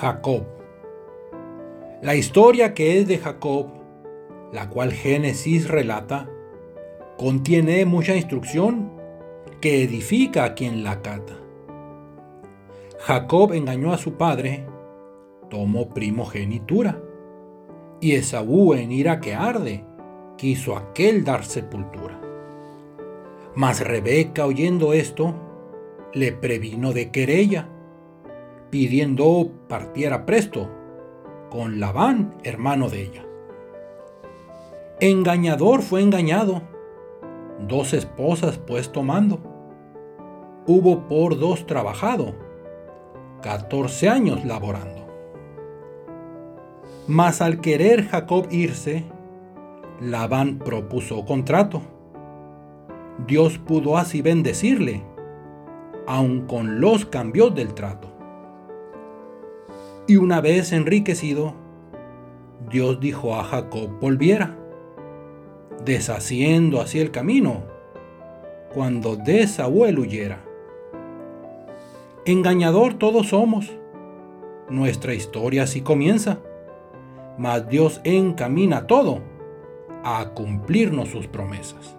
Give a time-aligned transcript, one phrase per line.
[0.00, 0.44] Jacob.
[2.02, 3.66] La historia que es de Jacob,
[4.52, 6.30] la cual Génesis relata,
[7.16, 8.92] contiene mucha instrucción
[9.60, 11.32] que edifica a quien la cata.
[13.00, 14.66] Jacob engañó a su padre,
[15.50, 17.02] tomó primogenitura,
[18.00, 19.84] y Esaú en ira que arde,
[20.36, 22.20] quiso aquel dar sepultura.
[23.56, 25.34] Mas Rebeca oyendo esto,
[26.14, 27.68] le previno de querella
[28.70, 30.68] pidiendo partiera presto
[31.50, 33.24] con Labán, hermano de ella.
[35.00, 36.62] Engañador fue engañado,
[37.66, 39.40] dos esposas pues tomando.
[40.66, 42.34] Hubo por dos trabajado,
[43.42, 45.06] catorce años laborando.
[47.06, 49.04] Mas al querer Jacob irse,
[50.00, 51.80] Labán propuso contrato.
[53.26, 55.02] Dios pudo así bendecirle,
[56.06, 58.07] aun con los cambios del trato.
[60.08, 61.52] Y una vez enriquecido,
[62.70, 64.56] Dios dijo a Jacob volviera,
[65.84, 67.64] deshaciendo así el camino,
[68.72, 70.42] cuando de Saúl huyera.
[72.24, 73.70] Engañador todos somos,
[74.70, 76.38] nuestra historia así comienza,
[77.36, 79.20] mas Dios encamina todo
[80.02, 81.97] a cumplirnos sus promesas.